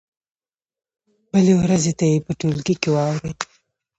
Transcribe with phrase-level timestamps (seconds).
[1.31, 3.33] بلې ورځې ته یې په ټولګي کې واورئ.